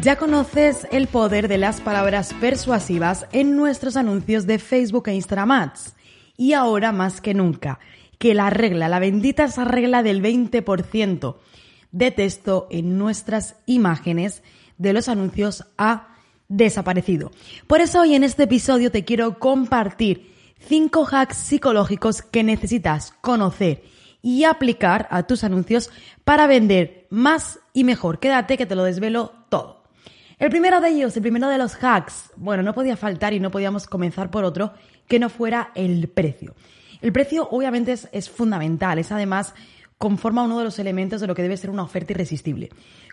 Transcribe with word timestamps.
Ya 0.00 0.14
conoces 0.14 0.86
el 0.92 1.08
poder 1.08 1.48
de 1.48 1.58
las 1.58 1.80
palabras 1.80 2.32
persuasivas 2.40 3.26
en 3.32 3.56
nuestros 3.56 3.96
anuncios 3.96 4.46
de 4.46 4.60
Facebook 4.60 5.08
e 5.08 5.14
Instagram 5.14 5.50
Ads. 5.50 5.96
Y 6.36 6.52
ahora 6.52 6.92
más 6.92 7.20
que 7.20 7.34
nunca, 7.34 7.80
que 8.18 8.32
la 8.32 8.48
regla, 8.48 8.88
la 8.88 9.00
bendita 9.00 9.44
esa 9.44 9.64
regla 9.64 10.04
del 10.04 10.22
20% 10.22 11.36
de 11.90 12.10
texto 12.12 12.68
en 12.70 12.96
nuestras 12.96 13.56
imágenes 13.66 14.44
de 14.76 14.92
los 14.92 15.08
anuncios 15.08 15.66
ha 15.78 16.14
desaparecido. 16.46 17.32
Por 17.66 17.80
eso 17.80 18.00
hoy 18.00 18.14
en 18.14 18.22
este 18.22 18.44
episodio 18.44 18.92
te 18.92 19.04
quiero 19.04 19.40
compartir 19.40 20.32
5 20.60 21.08
hacks 21.10 21.36
psicológicos 21.36 22.22
que 22.22 22.44
necesitas 22.44 23.12
conocer 23.20 23.82
y 24.22 24.44
aplicar 24.44 25.08
a 25.10 25.24
tus 25.24 25.42
anuncios 25.42 25.90
para 26.24 26.46
vender 26.46 27.08
más 27.10 27.58
y 27.72 27.82
mejor. 27.82 28.20
Quédate 28.20 28.56
que 28.56 28.66
te 28.66 28.76
lo 28.76 28.84
desvelo 28.84 29.32
todo. 29.48 29.77
El 30.38 30.50
primero 30.50 30.80
de 30.80 30.90
ellos, 30.90 31.16
el 31.16 31.22
primero 31.22 31.48
de 31.48 31.58
los 31.58 31.74
hacks, 31.82 32.30
bueno, 32.36 32.62
no 32.62 32.72
podía 32.72 32.96
faltar 32.96 33.32
y 33.32 33.40
no 33.40 33.50
podíamos 33.50 33.88
comenzar 33.88 34.30
por 34.30 34.44
otro 34.44 34.72
que 35.08 35.18
no 35.18 35.30
fuera 35.30 35.72
el 35.74 36.08
precio. 36.08 36.54
El 37.00 37.12
precio 37.12 37.48
obviamente 37.50 37.96
es, 38.12 38.30
fundamental, 38.30 39.00
es 39.00 39.10
además 39.10 39.54
conforma 39.98 40.44
uno 40.44 40.58
de 40.58 40.64
los 40.64 40.78
elementos 40.78 41.20
de 41.20 41.26
lo 41.26 41.34
que 41.34 41.42
debe 41.42 41.56
ser 41.56 41.70
una 41.70 41.82
oferta 41.82 42.12
irresistible. 42.12 42.68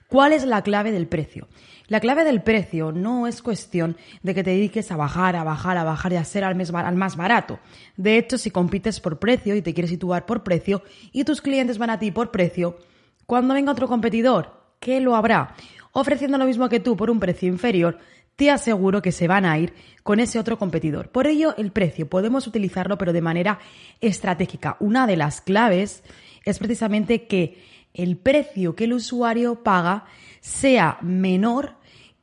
¿Cuál 0.08 0.34
es 0.34 0.46
la 0.46 0.62
clave 0.62 0.92
del 0.92 1.08
precio? 1.08 1.48
La 1.88 2.00
clave 2.00 2.24
del 2.24 2.44
precio 2.44 2.92
no 2.92 3.26
es 3.26 3.42
cuestión 3.42 3.98
de 4.22 4.36
que 4.36 4.44
te 4.44 4.52
dediques 4.52 4.92
a 4.92 4.96
bajar, 4.96 5.36
a 5.36 5.44
bajar, 5.44 5.78
a 5.78 5.84
bajar 5.84 6.14
y 6.14 6.18
a 6.18 6.24
ser 6.24 6.44
al, 6.44 6.56
más 6.96 7.16
barato. 7.16 7.60
De 7.98 8.20
hecho, 8.20 8.38
si 8.38 8.52
compites 8.52 9.00
por 9.00 9.18
precio 9.18 9.56
y 9.56 9.64
te 9.64 9.74
quieres 9.74 9.90
situar 9.90 10.28
por 10.28 10.44
precio 10.44 10.84
y 11.12 11.24
tus 11.24 11.42
clientes 11.42 11.80
van 11.80 11.90
a 11.90 11.98
ti 11.98 12.12
por 12.12 12.30
precio, 12.30 12.78
cuando 13.26 13.56
venga 13.56 13.72
otro 13.72 13.88
competidor, 13.88 14.62
¿qué 14.80 15.00
lo 15.00 15.16
habrá? 15.16 15.56
Ofreciendo 15.96 16.38
lo 16.38 16.46
mismo 16.46 16.68
que 16.68 16.82
tú 16.82 16.98
por 16.98 17.10
un 17.10 17.22
precio 17.22 17.48
inferior, 17.48 17.98
te 18.36 18.52
aseguro 18.52 19.02
que 19.02 19.14
se 19.14 19.30
van 19.30 19.46
a 19.46 19.58
ir 19.58 19.74
con 20.04 20.20
ese 20.20 20.40
otro 20.40 20.60
competidor. 20.60 21.10
Por 21.10 21.26
ello, 21.26 21.56
el 21.58 21.72
precio 21.72 22.10
podemos 22.10 22.48
utilizarlo, 22.48 22.98
pero 22.98 23.14
de 23.14 23.22
manera 23.22 23.60
estratégica. 24.02 24.76
Una 24.82 25.08
de 25.08 25.16
las 25.16 25.40
claves 25.40 26.04
es 26.44 26.60
precisamente 26.60 27.28
que 27.28 27.64
el 27.94 28.18
precio 28.18 28.76
que 28.76 28.84
el 28.84 28.94
usuario 28.94 29.64
paga 29.64 30.04
sea 30.42 30.98
menor 31.02 31.76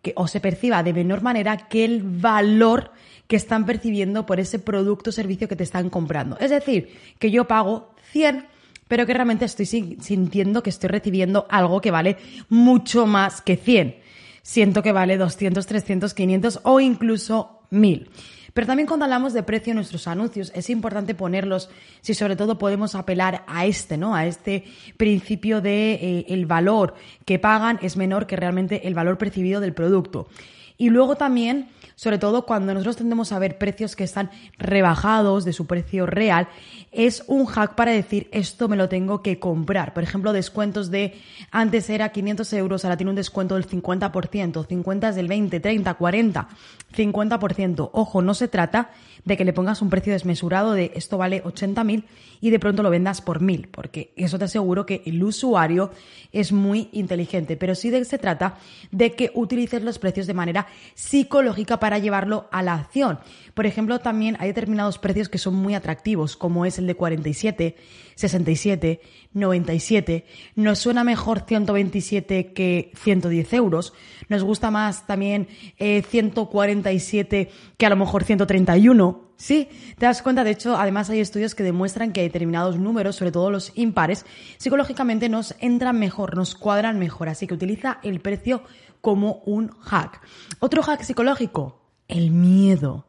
que, 0.02 0.12
o 0.16 0.28
se 0.28 0.40
perciba 0.40 0.82
de 0.82 0.92
menor 0.92 1.22
manera 1.22 1.56
que 1.56 1.86
el 1.86 2.02
valor 2.02 2.92
que 3.26 3.36
están 3.36 3.64
percibiendo 3.64 4.26
por 4.26 4.38
ese 4.38 4.58
producto 4.58 5.08
o 5.08 5.12
servicio 5.14 5.48
que 5.48 5.56
te 5.56 5.64
están 5.64 5.88
comprando. 5.88 6.36
Es 6.40 6.50
decir, 6.50 6.94
que 7.18 7.30
yo 7.30 7.48
pago 7.48 7.94
100 8.10 8.51
pero 8.92 9.06
que 9.06 9.14
realmente 9.14 9.46
estoy 9.46 9.64
sintiendo 9.64 10.62
que 10.62 10.68
estoy 10.68 10.90
recibiendo 10.90 11.46
algo 11.48 11.80
que 11.80 11.90
vale 11.90 12.18
mucho 12.50 13.06
más 13.06 13.40
que 13.40 13.56
100. 13.56 13.96
Siento 14.42 14.82
que 14.82 14.92
vale 14.92 15.16
200, 15.16 15.64
300, 15.64 16.12
500 16.12 16.60
o 16.64 16.78
incluso 16.78 17.62
1000. 17.70 18.10
Pero 18.52 18.66
también 18.66 18.86
cuando 18.86 19.06
hablamos 19.06 19.32
de 19.32 19.44
precio 19.44 19.70
en 19.70 19.76
nuestros 19.76 20.06
anuncios 20.08 20.52
es 20.54 20.68
importante 20.68 21.14
ponerlos 21.14 21.70
si 22.02 22.12
sobre 22.12 22.36
todo 22.36 22.58
podemos 22.58 22.94
apelar 22.94 23.44
a 23.46 23.64
este, 23.64 23.96
¿no? 23.96 24.14
A 24.14 24.26
este 24.26 24.64
principio 24.98 25.62
de 25.62 25.94
eh, 25.94 26.26
el 26.28 26.44
valor 26.44 26.94
que 27.24 27.38
pagan 27.38 27.78
es 27.80 27.96
menor 27.96 28.26
que 28.26 28.36
realmente 28.36 28.86
el 28.86 28.92
valor 28.92 29.16
percibido 29.16 29.62
del 29.62 29.72
producto. 29.72 30.28
Y 30.76 30.90
luego 30.90 31.16
también, 31.16 31.68
sobre 31.94 32.18
todo 32.18 32.46
cuando 32.46 32.74
nosotros 32.74 32.96
tendemos 32.96 33.32
a 33.32 33.38
ver 33.38 33.58
precios 33.58 33.96
que 33.96 34.04
están 34.04 34.30
rebajados 34.58 35.44
de 35.44 35.52
su 35.52 35.66
precio 35.66 36.06
real, 36.06 36.48
es 36.90 37.24
un 37.26 37.46
hack 37.46 37.74
para 37.74 37.92
decir 37.92 38.28
esto 38.32 38.68
me 38.68 38.76
lo 38.76 38.88
tengo 38.88 39.22
que 39.22 39.38
comprar. 39.38 39.94
Por 39.94 40.02
ejemplo, 40.02 40.32
descuentos 40.32 40.90
de 40.90 41.20
antes 41.50 41.88
era 41.90 42.10
500 42.10 42.52
euros, 42.54 42.84
ahora 42.84 42.96
tiene 42.96 43.10
un 43.10 43.16
descuento 43.16 43.54
del 43.54 43.68
50%, 43.68 44.66
50 44.66 45.08
es 45.08 45.16
del 45.16 45.28
20, 45.28 45.60
30, 45.60 45.94
40, 45.94 46.48
50%. 46.94 47.90
Ojo, 47.92 48.22
no 48.22 48.34
se 48.34 48.48
trata 48.48 48.90
de 49.24 49.36
que 49.36 49.44
le 49.44 49.52
pongas 49.52 49.82
un 49.82 49.90
precio 49.90 50.12
desmesurado 50.12 50.72
de 50.72 50.92
esto 50.94 51.18
vale 51.18 51.42
80.000 51.44 52.04
y 52.40 52.50
de 52.50 52.58
pronto 52.58 52.82
lo 52.82 52.90
vendas 52.90 53.20
por 53.20 53.40
1.000, 53.40 53.68
porque 53.70 54.12
eso 54.16 54.38
te 54.38 54.46
aseguro 54.46 54.84
que 54.84 55.02
el 55.06 55.22
usuario 55.22 55.92
es 56.32 56.50
muy 56.52 56.88
inteligente, 56.92 57.56
pero 57.56 57.74
sí 57.74 57.92
se 58.04 58.18
trata 58.18 58.58
de 58.90 59.12
que 59.12 59.30
utilices 59.34 59.82
los 59.82 59.98
precios 59.98 60.26
de 60.26 60.34
manera 60.34 60.66
psicológica 60.94 61.78
para 61.78 61.98
llevarlo 61.98 62.48
a 62.50 62.62
la 62.62 62.74
acción. 62.74 63.20
Por 63.54 63.66
ejemplo, 63.66 64.00
también 64.00 64.36
hay 64.40 64.48
determinados 64.48 64.98
precios 64.98 65.28
que 65.28 65.38
son 65.38 65.54
muy 65.54 65.74
atractivos, 65.74 66.36
como 66.36 66.66
es 66.66 66.78
el 66.78 66.86
de 66.86 66.96
47, 66.96 67.76
67, 68.14 69.00
97. 69.34 70.24
Nos 70.56 70.78
suena 70.78 71.04
mejor 71.04 71.44
127 71.46 72.52
que 72.52 72.92
110 72.96 73.52
euros. 73.52 73.92
Nos 74.28 74.42
gusta 74.42 74.70
más 74.70 75.06
también 75.06 75.48
147 75.78 77.40
eh, 77.40 77.50
que 77.76 77.86
a 77.86 77.90
lo 77.90 77.96
mejor 77.96 78.24
131. 78.24 79.11
Sí, 79.36 79.68
te 79.98 80.06
das 80.06 80.22
cuenta, 80.22 80.44
de 80.44 80.52
hecho, 80.52 80.76
además 80.76 81.10
hay 81.10 81.20
estudios 81.20 81.54
que 81.54 81.62
demuestran 81.62 82.12
que 82.12 82.22
determinados 82.22 82.78
números, 82.78 83.16
sobre 83.16 83.32
todo 83.32 83.50
los 83.50 83.72
impares, 83.76 84.24
psicológicamente 84.58 85.28
nos 85.28 85.56
entran 85.58 85.98
mejor, 85.98 86.36
nos 86.36 86.54
cuadran 86.54 86.98
mejor, 86.98 87.28
así 87.28 87.46
que 87.46 87.54
utiliza 87.54 87.98
el 88.02 88.20
precio 88.20 88.62
como 89.00 89.42
un 89.44 89.70
hack. 89.80 90.20
Otro 90.60 90.82
hack 90.82 91.02
psicológico, 91.02 91.80
el 92.08 92.30
miedo. 92.30 93.06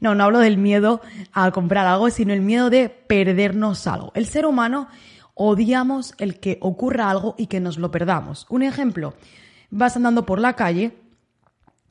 No, 0.00 0.14
no 0.14 0.24
hablo 0.24 0.38
del 0.38 0.58
miedo 0.58 1.00
a 1.32 1.50
comprar 1.50 1.86
algo, 1.86 2.10
sino 2.10 2.32
el 2.32 2.40
miedo 2.40 2.70
de 2.70 2.88
perdernos 2.88 3.86
algo. 3.86 4.12
El 4.14 4.26
ser 4.26 4.46
humano 4.46 4.88
odiamos 5.34 6.14
el 6.18 6.40
que 6.40 6.58
ocurra 6.60 7.10
algo 7.10 7.34
y 7.36 7.46
que 7.46 7.60
nos 7.60 7.76
lo 7.76 7.90
perdamos. 7.90 8.46
Un 8.48 8.62
ejemplo, 8.62 9.14
vas 9.70 9.96
andando 9.96 10.24
por 10.24 10.40
la 10.40 10.54
calle, 10.54 10.96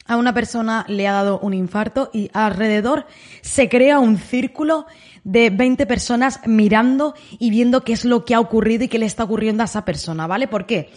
a 0.05 0.17
una 0.17 0.33
persona 0.33 0.85
le 0.87 1.07
ha 1.07 1.13
dado 1.13 1.39
un 1.39 1.53
infarto 1.53 2.09
y 2.13 2.29
alrededor 2.33 3.07
se 3.41 3.69
crea 3.69 3.99
un 3.99 4.17
círculo 4.17 4.85
de 5.23 5.49
20 5.49 5.85
personas 5.87 6.39
mirando 6.45 7.15
y 7.39 7.49
viendo 7.49 7.83
qué 7.83 7.93
es 7.93 8.05
lo 8.05 8.23
que 8.25 8.35
ha 8.35 8.39
ocurrido 8.39 8.83
y 8.83 8.87
qué 8.87 8.99
le 8.99 9.07
está 9.07 9.23
ocurriendo 9.23 9.63
a 9.63 9.65
esa 9.65 9.83
persona, 9.83 10.27
¿vale? 10.27 10.47
¿Por 10.47 10.65
qué? 10.65 10.91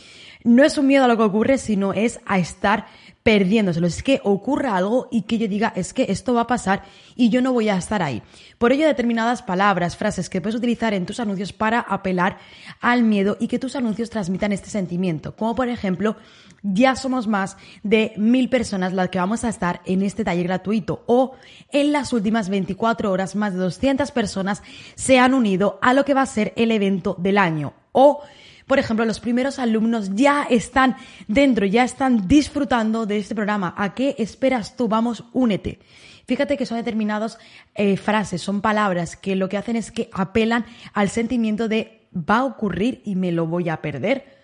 No 0.45 0.63
es 0.63 0.79
un 0.79 0.87
miedo 0.87 1.05
a 1.05 1.09
lo 1.09 1.17
que 1.17 1.23
ocurre, 1.25 1.59
sino 1.59 1.93
es 1.95 2.21
a 2.27 2.39
estar 2.39 2.87
perdiéndoselo. 3.29 3.87
Es 3.87 4.03
que 4.03 4.23
ocurra 4.25 4.75
algo 4.75 5.07
y 5.11 5.21
que 5.21 5.37
yo 5.37 5.49
diga, 5.49 5.71
es 5.77 5.93
que 5.93 6.07
esto 6.09 6.33
va 6.33 6.41
a 6.41 6.47
pasar 6.47 6.85
y 7.15 7.29
yo 7.29 7.43
no 7.43 7.53
voy 7.53 7.69
a 7.69 7.77
estar 7.77 8.03
ahí. 8.03 8.23
Por 8.57 8.73
ello, 8.73 8.87
determinadas 8.87 9.43
palabras, 9.43 9.99
frases 9.99 10.31
que 10.31 10.41
puedes 10.41 10.57
utilizar 10.57 10.95
en 10.95 11.05
tus 11.05 11.21
anuncios 11.21 11.53
para 11.53 11.79
apelar 11.79 12.39
al 12.81 13.03
miedo 13.03 13.37
y 13.39 13.49
que 13.49 13.59
tus 13.59 13.77
anuncios 13.77 14.09
transmitan 14.09 14.53
este 14.53 14.71
sentimiento. 14.71 15.37
Como 15.37 15.55
por 15.55 15.69
ejemplo, 15.69 16.17
ya 16.63 16.97
somos 16.97 17.27
más 17.27 17.59
de 17.83 18.15
mil 18.17 18.49
personas 18.49 18.95
las 18.95 19.11
que 19.11 19.19
vamos 19.19 19.45
a 19.45 19.51
estar 19.51 19.83
en 19.85 20.01
este 20.01 20.25
taller 20.25 20.47
gratuito 20.47 21.05
o 21.05 21.35
en 21.71 21.93
las 21.93 22.15
últimas 22.15 22.49
24 22.49 23.13
horas 23.13 23.37
más 23.37 23.53
de 23.53 23.59
200 23.59 24.11
personas 24.11 24.63
se 24.95 25.19
han 25.19 25.35
unido 25.35 25.79
a 25.83 25.93
lo 25.93 26.07
que 26.07 26.15
va 26.15 26.23
a 26.23 26.27
ser 26.27 26.55
el 26.57 26.71
evento 26.71 27.15
del 27.19 27.37
año 27.37 27.75
o 27.93 28.23
por 28.69 28.79
ejemplo, 28.79 29.05
los 29.07 29.19
primeros 29.19 29.59
alumnos 29.59 30.11
ya 30.15 30.45
están 30.49 30.97
dentro, 31.27 31.67
ya 31.67 31.85
están 31.85 32.29
disfrutando 32.29 33.07
de 33.07 33.19
este 33.19 33.35
programa. 33.35 33.75
¿A 33.77 33.95
qué 33.95 34.15
esperas 34.19 34.77
tú? 34.77 34.89
Vamos, 34.89 35.25
únete. 35.33 35.81
Fíjate 36.27 36.59
que 36.59 36.67
son 36.67 36.77
determinadas 36.77 37.39
eh, 37.75 37.97
frases, 37.97 38.43
son 38.43 38.61
palabras 38.61 39.17
que 39.17 39.35
lo 39.35 39.49
que 39.49 39.57
hacen 39.57 39.77
es 39.77 39.91
que 39.91 40.11
apelan 40.13 40.67
al 40.93 41.09
sentimiento 41.09 41.67
de 41.67 42.07
va 42.15 42.39
a 42.39 42.45
ocurrir 42.45 43.01
y 43.07 43.17
me 43.17 43.33
lo 43.33 43.47
voy 43.47 43.71
a 43.71 43.81
perder. 43.81 44.37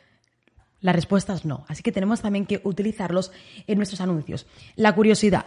La 0.80 0.92
respuesta 0.92 1.34
es 1.34 1.44
no. 1.44 1.66
Así 1.68 1.82
que 1.82 1.92
tenemos 1.92 2.22
también 2.22 2.46
que 2.46 2.62
utilizarlos 2.64 3.30
en 3.66 3.76
nuestros 3.76 4.00
anuncios. 4.00 4.46
La 4.76 4.94
curiosidad. 4.94 5.46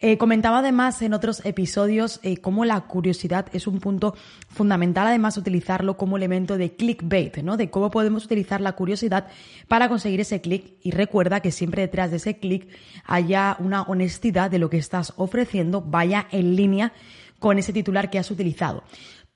Eh, 0.00 0.16
comentaba 0.16 0.58
además 0.58 1.02
en 1.02 1.12
otros 1.12 1.44
episodios 1.44 2.20
eh, 2.22 2.36
cómo 2.36 2.64
la 2.64 2.80
curiosidad 2.82 3.46
es 3.52 3.66
un 3.66 3.80
punto 3.80 4.14
fundamental, 4.48 5.08
además 5.08 5.36
utilizarlo 5.36 5.96
como 5.96 6.16
elemento 6.16 6.56
de 6.56 6.76
clickbait, 6.76 7.38
¿no? 7.38 7.56
De 7.56 7.68
cómo 7.68 7.90
podemos 7.90 8.24
utilizar 8.24 8.60
la 8.60 8.72
curiosidad 8.72 9.26
para 9.66 9.88
conseguir 9.88 10.20
ese 10.20 10.40
click 10.40 10.74
y 10.82 10.92
recuerda 10.92 11.40
que 11.40 11.50
siempre 11.50 11.82
detrás 11.82 12.12
de 12.12 12.18
ese 12.18 12.38
click 12.38 12.68
haya 13.06 13.56
una 13.58 13.82
honestidad 13.82 14.50
de 14.50 14.60
lo 14.60 14.70
que 14.70 14.78
estás 14.78 15.12
ofreciendo, 15.16 15.80
vaya 15.80 16.28
en 16.30 16.54
línea 16.54 16.92
con 17.38 17.58
ese 17.58 17.72
titular 17.72 18.10
que 18.10 18.18
has 18.18 18.30
utilizado. 18.30 18.84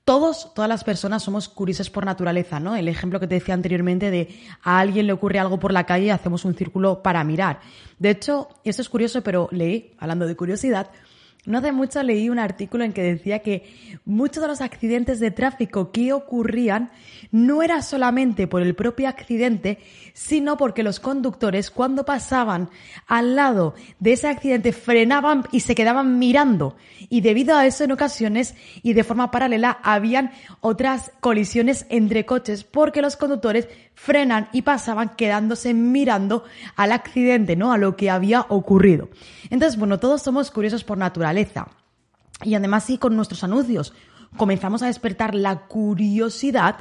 Todos, 0.05 0.53
todas 0.53 0.67
las 0.67 0.83
personas 0.83 1.23
somos 1.23 1.47
curiosos 1.47 1.89
por 1.89 2.05
naturaleza, 2.05 2.59
¿no? 2.59 2.75
El 2.75 2.87
ejemplo 2.87 3.19
que 3.19 3.27
te 3.27 3.35
decía 3.35 3.53
anteriormente 3.53 4.11
de 4.11 4.37
a 4.61 4.79
alguien 4.79 5.07
le 5.07 5.13
ocurre 5.13 5.39
algo 5.39 5.59
por 5.59 5.71
la 5.71 5.85
calle 5.85 6.07
y 6.07 6.09
hacemos 6.09 6.43
un 6.43 6.55
círculo 6.55 7.01
para 7.01 7.23
mirar. 7.23 7.61
De 7.99 8.09
hecho, 8.09 8.49
esto 8.65 8.81
es 8.81 8.89
curioso, 8.89 9.21
pero 9.21 9.47
leí, 9.51 9.93
hablando 9.97 10.27
de 10.27 10.35
curiosidad, 10.35 10.89
no 11.45 11.57
hace 11.57 11.73
mucho 11.73 12.01
leí 12.03 12.29
un 12.29 12.39
artículo 12.39 12.85
en 12.85 12.93
que 12.93 13.01
decía 13.01 13.39
que 13.39 13.99
muchos 14.05 14.41
de 14.41 14.47
los 14.47 14.61
accidentes 14.61 15.19
de 15.19 15.29
tráfico 15.29 15.91
que 15.91 16.13
ocurrían 16.13 16.89
no 17.31 17.61
era 17.61 17.81
solamente 17.81 18.47
por 18.47 18.61
el 18.61 18.75
propio 18.75 19.09
accidente, 19.09 19.79
sino 20.13 20.55
porque 20.55 20.83
los 20.83 21.01
conductores 21.01 21.69
cuando 21.69 22.05
pasaban 22.05 22.69
al 23.07 23.35
lado 23.35 23.75
de 23.99 24.13
ese 24.13 24.29
accidente 24.29 24.71
frenaban 24.71 25.43
y 25.51 25.59
se 25.59 25.75
quedaban 25.75 26.17
mirando. 26.17 26.77
Y 27.09 27.19
debido 27.19 27.57
a 27.57 27.65
eso 27.65 27.83
en 27.83 27.91
ocasiones 27.91 28.55
y 28.81 28.93
de 28.93 29.03
forma 29.03 29.29
paralela 29.29 29.79
habían 29.83 30.31
otras 30.61 31.11
colisiones 31.19 31.85
entre 31.89 32.25
coches 32.25 32.63
porque 32.63 33.01
los 33.01 33.17
conductores 33.17 33.67
frenan 33.95 34.49
y 34.51 34.63
pasaban 34.63 35.15
quedándose 35.15 35.73
mirando 35.73 36.43
al 36.75 36.91
accidente, 36.91 37.55
¿no? 37.55 37.71
A 37.71 37.77
lo 37.77 37.95
que 37.95 38.09
había 38.09 38.45
ocurrido. 38.49 39.09
Entonces, 39.49 39.79
bueno, 39.79 39.99
todos 39.99 40.21
somos 40.21 40.51
curiosos 40.51 40.83
por 40.83 40.97
naturaleza. 40.97 41.67
Y 42.43 42.55
además, 42.55 42.85
si 42.85 42.97
con 42.97 43.15
nuestros 43.15 43.43
anuncios 43.43 43.93
comenzamos 44.37 44.81
a 44.81 44.87
despertar 44.87 45.35
la 45.35 45.67
curiosidad, 45.67 46.77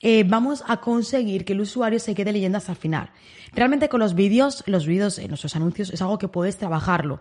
eh, 0.00 0.24
vamos 0.26 0.64
a 0.66 0.78
conseguir 0.78 1.44
que 1.44 1.52
el 1.52 1.60
usuario 1.60 1.98
se 1.98 2.14
quede 2.14 2.32
leyendo 2.32 2.58
hasta 2.58 2.72
el 2.72 2.78
final. 2.78 3.10
Realmente 3.54 3.88
con 3.88 4.00
los 4.00 4.14
vídeos, 4.14 4.62
los 4.66 4.86
vídeos 4.86 5.18
en 5.18 5.28
nuestros 5.28 5.56
anuncios 5.56 5.90
es 5.90 6.02
algo 6.02 6.18
que 6.18 6.28
puedes 6.28 6.56
trabajarlo. 6.56 7.20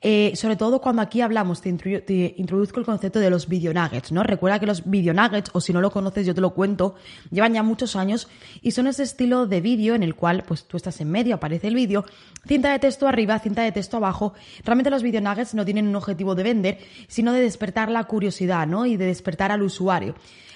Eh, 0.00 0.32
sobre 0.36 0.56
todo 0.56 0.80
cuando 0.80 1.02
aquí 1.02 1.20
hablamos, 1.20 1.60
te, 1.60 2.34
introduzco 2.36 2.80
el 2.80 2.86
concepto 2.86 3.18
de 3.18 3.30
los 3.30 3.48
video 3.48 3.72
nuggets, 3.72 4.12
¿no? 4.12 4.22
Recuerda 4.22 4.58
que 4.58 4.66
los 4.66 4.88
video 4.88 5.14
nuggets, 5.14 5.50
o 5.52 5.60
si 5.60 5.72
no 5.72 5.80
lo 5.80 5.90
conoces, 5.90 6.26
yo 6.26 6.34
te 6.34 6.40
lo 6.40 6.54
cuento, 6.54 6.94
llevan 7.30 7.54
ya 7.54 7.62
muchos 7.62 7.96
años 7.96 8.28
y 8.62 8.70
son 8.72 8.86
ese 8.86 9.02
estilo 9.02 9.46
de 9.46 9.60
vídeo 9.60 9.94
en 9.94 10.02
el 10.02 10.14
cual, 10.14 10.44
pues 10.46 10.64
tú 10.64 10.76
estás 10.76 11.00
en 11.00 11.10
medio, 11.10 11.36
aparece 11.36 11.68
el 11.68 11.74
vídeo, 11.74 12.04
cinta 12.46 12.72
de 12.72 12.78
texto 12.78 13.08
arriba, 13.08 13.38
cinta 13.38 13.62
de 13.62 13.72
texto 13.72 13.96
abajo. 13.96 14.34
Realmente 14.64 14.90
los 14.90 15.02
video 15.02 15.20
nuggets 15.20 15.54
no 15.54 15.64
tienen 15.64 15.88
un 15.88 15.96
objetivo 15.96 16.34
de 16.34 16.42
vender, 16.42 16.78
sino 17.08 17.32
de 17.32 17.40
despertar 17.40 17.90
la 17.90 18.04
curiosidad, 18.04 18.66
¿no? 18.66 18.86
Y 18.86 18.96
de 18.96 19.06
despertar 19.06 19.52
al 19.52 19.62
usuario. 19.62 20.14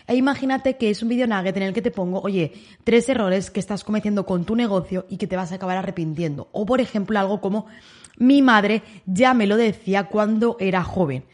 E 0.09 0.17
imagínate 0.17 0.79
que 0.79 0.89
es 0.89 1.03
un 1.03 1.11
video 1.11 1.27
nugget 1.27 1.55
en 1.59 1.65
el 1.65 1.75
que 1.75 1.83
te 1.83 1.91
pongo, 1.91 2.23
oye, 2.23 2.55
tres 2.83 3.11
errores 3.11 3.51
que 3.51 3.61
estás 3.61 3.85
cometiendo 3.85 4.25
con 4.25 4.47
tu 4.47 4.57
negocio 4.57 5.05
y 5.09 5.17
que 5.17 5.27
te 5.27 5.37
vas 5.37 5.53
a 5.53 5.57
acabar 5.57 5.77
arrepintiendo. 5.77 6.49
O, 6.53 6.67
por 6.67 6.81
ejemplo, 6.81 7.19
algo 7.19 7.41
como 7.41 7.67
mi 8.17 8.43
madre 8.43 8.83
ya 9.07 9.35
me 9.35 9.47
lo 9.47 9.57
decía 9.57 10.05
cuando 10.05 10.57
era 10.61 10.83
joven. 10.83 11.25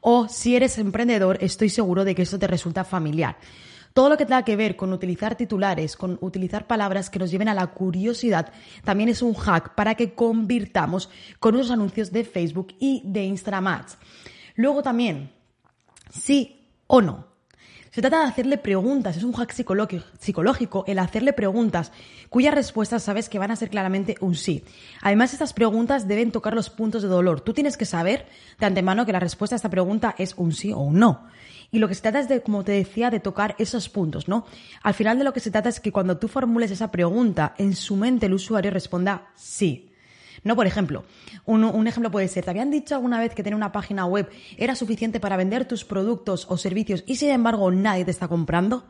O 0.00 0.28
si 0.28 0.54
eres 0.54 0.78
emprendedor, 0.78 1.38
estoy 1.40 1.70
seguro 1.70 2.04
de 2.04 2.14
que 2.14 2.22
esto 2.22 2.38
te 2.38 2.46
resulta 2.46 2.84
familiar. 2.84 3.36
Todo 3.94 4.08
lo 4.08 4.16
que 4.16 4.26
tenga 4.26 4.44
que 4.44 4.56
ver 4.56 4.76
con 4.76 4.92
utilizar 4.92 5.36
titulares, 5.36 5.96
con 5.96 6.18
utilizar 6.20 6.66
palabras 6.66 7.10
que 7.10 7.20
nos 7.20 7.30
lleven 7.30 7.48
a 7.48 7.54
la 7.54 7.68
curiosidad, 7.68 8.52
también 8.82 9.08
es 9.08 9.22
un 9.22 9.34
hack 9.34 9.74
para 9.76 9.94
que 9.94 10.14
convirtamos 10.14 11.08
con 11.38 11.54
unos 11.54 11.70
anuncios 11.70 12.10
de 12.10 12.24
Facebook 12.24 12.74
y 12.80 13.02
de 13.04 13.24
Instagram. 13.24 13.84
Luego 14.56 14.82
también, 14.82 15.32
sí 16.10 16.68
o 16.86 17.00
no. 17.00 17.33
Se 17.94 18.00
trata 18.00 18.22
de 18.22 18.26
hacerle 18.26 18.58
preguntas, 18.58 19.16
es 19.16 19.22
un 19.22 19.34
hack 19.34 19.52
psicológico 19.52 20.84
el 20.88 20.98
hacerle 20.98 21.32
preguntas 21.32 21.92
cuyas 22.28 22.52
respuestas 22.52 23.04
sabes 23.04 23.28
que 23.28 23.38
van 23.38 23.52
a 23.52 23.56
ser 23.56 23.70
claramente 23.70 24.16
un 24.18 24.34
sí. 24.34 24.64
Además, 25.00 25.32
estas 25.32 25.52
preguntas 25.52 26.08
deben 26.08 26.32
tocar 26.32 26.54
los 26.54 26.70
puntos 26.70 27.02
de 27.02 27.08
dolor. 27.08 27.40
Tú 27.40 27.52
tienes 27.52 27.76
que 27.76 27.84
saber 27.84 28.26
de 28.58 28.66
antemano 28.66 29.06
que 29.06 29.12
la 29.12 29.20
respuesta 29.20 29.54
a 29.54 29.58
esta 29.58 29.70
pregunta 29.70 30.12
es 30.18 30.34
un 30.36 30.50
sí 30.50 30.72
o 30.72 30.78
un 30.78 30.98
no. 30.98 31.28
Y 31.70 31.78
lo 31.78 31.86
que 31.86 31.94
se 31.94 32.02
trata 32.02 32.18
es 32.18 32.28
de, 32.28 32.42
como 32.42 32.64
te 32.64 32.72
decía, 32.72 33.10
de 33.10 33.20
tocar 33.20 33.54
esos 33.60 33.88
puntos, 33.88 34.26
¿no? 34.26 34.44
Al 34.82 34.94
final 34.94 35.16
de 35.16 35.22
lo 35.22 35.32
que 35.32 35.38
se 35.38 35.52
trata 35.52 35.68
es 35.68 35.78
que 35.78 35.92
cuando 35.92 36.18
tú 36.18 36.26
formules 36.26 36.72
esa 36.72 36.90
pregunta, 36.90 37.54
en 37.58 37.76
su 37.76 37.94
mente 37.94 38.26
el 38.26 38.34
usuario 38.34 38.72
responda 38.72 39.28
sí. 39.36 39.93
No, 40.44 40.56
por 40.56 40.66
ejemplo, 40.66 41.04
un, 41.46 41.86
ejemplo 41.86 42.10
puede 42.10 42.28
ser, 42.28 42.44
¿te 42.44 42.50
habían 42.50 42.70
dicho 42.70 42.94
alguna 42.94 43.18
vez 43.18 43.34
que 43.34 43.42
tener 43.42 43.56
una 43.56 43.72
página 43.72 44.04
web 44.04 44.28
era 44.58 44.74
suficiente 44.74 45.18
para 45.18 45.38
vender 45.38 45.66
tus 45.66 45.84
productos 45.84 46.46
o 46.50 46.58
servicios 46.58 47.02
y 47.06 47.16
sin 47.16 47.30
embargo 47.30 47.70
nadie 47.70 48.04
te 48.04 48.10
está 48.10 48.28
comprando? 48.28 48.84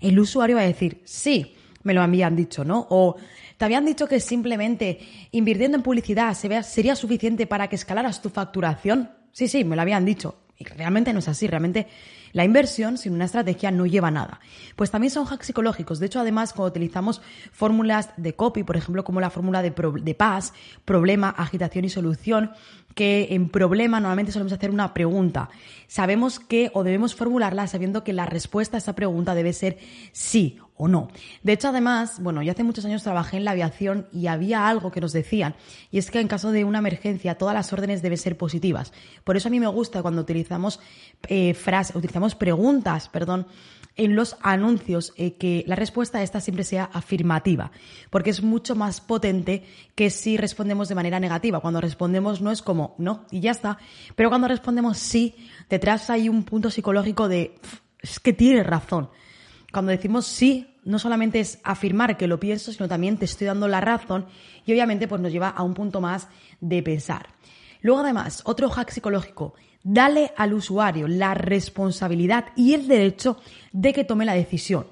El 0.00 0.18
usuario 0.18 0.56
va 0.56 0.62
a 0.62 0.66
decir, 0.66 1.02
sí, 1.04 1.56
me 1.82 1.94
lo 1.94 2.02
habían 2.02 2.36
dicho, 2.36 2.64
¿no? 2.64 2.86
O 2.90 3.16
te 3.58 3.64
habían 3.64 3.84
dicho 3.84 4.06
que 4.06 4.20
simplemente 4.20 5.00
invirtiendo 5.32 5.76
en 5.76 5.82
publicidad 5.82 6.32
sería 6.34 6.94
suficiente 6.94 7.46
para 7.46 7.68
que 7.68 7.76
escalaras 7.76 8.22
tu 8.22 8.30
facturación. 8.30 9.10
Sí, 9.32 9.48
sí, 9.48 9.64
me 9.64 9.76
lo 9.76 9.82
habían 9.82 10.04
dicho. 10.04 10.36
Y 10.60 10.64
realmente 10.64 11.14
no 11.14 11.20
es 11.20 11.28
así, 11.28 11.46
realmente 11.46 11.86
la 12.32 12.44
inversión 12.44 12.98
sin 12.98 13.14
una 13.14 13.24
estrategia 13.24 13.70
no 13.70 13.86
lleva 13.86 14.10
nada. 14.10 14.40
Pues 14.76 14.90
también 14.90 15.10
son 15.10 15.26
hacks 15.26 15.46
psicológicos. 15.46 15.98
De 15.98 16.06
hecho, 16.06 16.20
además, 16.20 16.52
cuando 16.52 16.68
utilizamos 16.68 17.22
fórmulas 17.50 18.10
de 18.18 18.34
copy, 18.34 18.62
por 18.62 18.76
ejemplo, 18.76 19.02
como 19.02 19.22
la 19.22 19.30
fórmula 19.30 19.62
de, 19.62 19.70
de 19.70 20.14
paz, 20.14 20.52
problema, 20.84 21.30
agitación 21.30 21.86
y 21.86 21.88
solución, 21.88 22.50
que 22.94 23.28
en 23.30 23.48
problema 23.48 24.00
normalmente 24.00 24.32
solemos 24.32 24.52
hacer 24.52 24.70
una 24.70 24.92
pregunta. 24.92 25.48
Sabemos 25.86 26.38
que 26.38 26.70
o 26.74 26.84
debemos 26.84 27.14
formularla 27.14 27.66
sabiendo 27.66 28.04
que 28.04 28.12
la 28.12 28.26
respuesta 28.26 28.76
a 28.76 28.78
esa 28.78 28.94
pregunta 28.94 29.34
debe 29.34 29.54
ser 29.54 29.78
sí 30.12 30.58
o 30.80 30.88
no. 30.88 31.08
De 31.42 31.52
hecho, 31.52 31.68
además, 31.68 32.20
bueno, 32.22 32.42
yo 32.42 32.52
hace 32.52 32.64
muchos 32.64 32.86
años 32.86 33.02
trabajé 33.02 33.36
en 33.36 33.44
la 33.44 33.50
aviación 33.50 34.06
y 34.12 34.28
había 34.28 34.66
algo 34.66 34.90
que 34.90 35.02
nos 35.02 35.12
decían, 35.12 35.54
y 35.90 35.98
es 35.98 36.10
que 36.10 36.20
en 36.20 36.26
caso 36.26 36.52
de 36.52 36.64
una 36.64 36.78
emergencia 36.78 37.36
todas 37.36 37.54
las 37.54 37.70
órdenes 37.74 38.00
deben 38.00 38.16
ser 38.16 38.38
positivas. 38.38 38.94
Por 39.22 39.36
eso 39.36 39.48
a 39.48 39.50
mí 39.50 39.60
me 39.60 39.66
gusta 39.66 40.00
cuando 40.00 40.22
utilizamos 40.22 40.80
eh, 41.28 41.52
frases, 41.52 41.94
utilizamos 41.94 42.34
preguntas, 42.34 43.10
perdón, 43.10 43.46
en 43.96 44.16
los 44.16 44.38
anuncios, 44.40 45.12
eh, 45.18 45.34
que 45.34 45.64
la 45.66 45.76
respuesta 45.76 46.18
a 46.18 46.22
esta 46.22 46.40
siempre 46.40 46.64
sea 46.64 46.84
afirmativa, 46.84 47.72
porque 48.08 48.30
es 48.30 48.42
mucho 48.42 48.74
más 48.74 49.02
potente 49.02 49.64
que 49.94 50.08
si 50.08 50.38
respondemos 50.38 50.88
de 50.88 50.94
manera 50.94 51.20
negativa. 51.20 51.60
Cuando 51.60 51.82
respondemos 51.82 52.40
no 52.40 52.50
es 52.50 52.62
como 52.62 52.94
no 52.96 53.26
y 53.30 53.40
ya 53.40 53.50
está, 53.50 53.76
pero 54.16 54.30
cuando 54.30 54.48
respondemos 54.48 54.96
sí, 54.96 55.34
detrás 55.68 56.08
hay 56.08 56.30
un 56.30 56.44
punto 56.44 56.70
psicológico 56.70 57.28
de 57.28 57.56
es 58.00 58.18
que 58.18 58.32
tiene 58.32 58.62
razón. 58.62 59.10
Cuando 59.72 59.92
decimos 59.92 60.26
sí, 60.26 60.76
no 60.84 60.98
solamente 60.98 61.40
es 61.40 61.60
afirmar 61.62 62.16
que 62.16 62.26
lo 62.26 62.40
pienso, 62.40 62.72
sino 62.72 62.88
también 62.88 63.16
te 63.18 63.24
estoy 63.24 63.46
dando 63.46 63.68
la 63.68 63.80
razón 63.80 64.26
y 64.64 64.72
obviamente 64.72 65.08
pues 65.08 65.20
nos 65.20 65.32
lleva 65.32 65.48
a 65.48 65.62
un 65.62 65.74
punto 65.74 66.00
más 66.00 66.28
de 66.60 66.82
pensar. 66.82 67.28
Luego 67.82 68.00
además, 68.00 68.42
otro 68.44 68.68
hack 68.68 68.90
psicológico, 68.90 69.54
dale 69.82 70.32
al 70.36 70.52
usuario 70.52 71.08
la 71.08 71.34
responsabilidad 71.34 72.46
y 72.56 72.74
el 72.74 72.88
derecho 72.88 73.38
de 73.72 73.92
que 73.92 74.04
tome 74.04 74.24
la 74.24 74.34
decisión. 74.34 74.86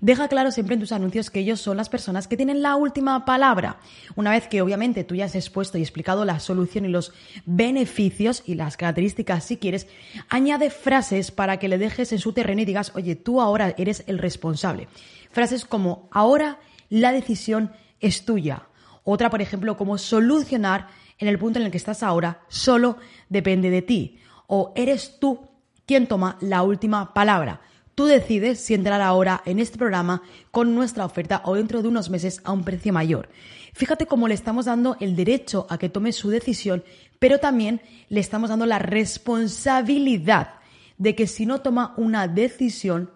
Deja 0.00 0.28
claro 0.28 0.50
siempre 0.50 0.74
en 0.74 0.80
tus 0.80 0.92
anuncios 0.92 1.28
que 1.28 1.40
ellos 1.40 1.60
son 1.60 1.76
las 1.76 1.90
personas 1.90 2.26
que 2.26 2.36
tienen 2.36 2.62
la 2.62 2.74
última 2.76 3.26
palabra. 3.26 3.80
Una 4.16 4.30
vez 4.30 4.48
que 4.48 4.62
obviamente 4.62 5.04
tú 5.04 5.14
ya 5.14 5.26
has 5.26 5.34
expuesto 5.34 5.76
y 5.76 5.82
explicado 5.82 6.24
la 6.24 6.40
solución 6.40 6.86
y 6.86 6.88
los 6.88 7.12
beneficios 7.44 8.42
y 8.46 8.54
las 8.54 8.78
características 8.78 9.44
si 9.44 9.58
quieres, 9.58 9.88
añade 10.30 10.70
frases 10.70 11.30
para 11.30 11.58
que 11.58 11.68
le 11.68 11.76
dejes 11.76 12.12
en 12.12 12.18
su 12.18 12.32
terreno 12.32 12.62
y 12.62 12.64
digas, 12.64 12.92
oye, 12.94 13.14
tú 13.14 13.42
ahora 13.42 13.74
eres 13.76 14.02
el 14.06 14.18
responsable. 14.18 14.88
Frases 15.30 15.66
como, 15.66 16.08
ahora 16.10 16.58
la 16.88 17.12
decisión 17.12 17.72
es 18.00 18.24
tuya. 18.24 18.68
Otra, 19.04 19.28
por 19.28 19.42
ejemplo, 19.42 19.76
como 19.76 19.98
solucionar 19.98 20.88
en 21.18 21.28
el 21.28 21.38
punto 21.38 21.58
en 21.58 21.66
el 21.66 21.70
que 21.70 21.76
estás 21.76 22.02
ahora 22.02 22.40
solo 22.48 22.96
depende 23.28 23.68
de 23.68 23.82
ti. 23.82 24.18
O 24.46 24.72
eres 24.74 25.18
tú 25.20 25.46
quien 25.84 26.06
toma 26.06 26.38
la 26.40 26.62
última 26.62 27.12
palabra. 27.12 27.60
Tú 28.00 28.06
decides 28.06 28.58
si 28.60 28.72
entrar 28.72 29.02
ahora 29.02 29.42
en 29.44 29.58
este 29.58 29.76
programa 29.76 30.22
con 30.50 30.74
nuestra 30.74 31.04
oferta 31.04 31.42
o 31.44 31.54
dentro 31.54 31.82
de 31.82 31.88
unos 31.88 32.08
meses 32.08 32.40
a 32.44 32.52
un 32.52 32.64
precio 32.64 32.94
mayor. 32.94 33.28
Fíjate 33.74 34.06
cómo 34.06 34.26
le 34.26 34.32
estamos 34.32 34.64
dando 34.64 34.96
el 35.00 35.14
derecho 35.14 35.66
a 35.68 35.76
que 35.76 35.90
tome 35.90 36.12
su 36.12 36.30
decisión, 36.30 36.82
pero 37.18 37.40
también 37.40 37.82
le 38.08 38.20
estamos 38.20 38.48
dando 38.48 38.64
la 38.64 38.78
responsabilidad 38.78 40.54
de 40.96 41.14
que 41.14 41.26
si 41.26 41.44
no 41.44 41.60
toma 41.60 41.92
una 41.98 42.26
decisión 42.26 43.10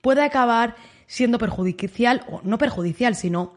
puede 0.00 0.22
acabar 0.22 0.76
siendo 1.06 1.38
perjudicial, 1.38 2.24
o 2.30 2.40
no 2.42 2.56
perjudicial, 2.56 3.16
sino 3.16 3.52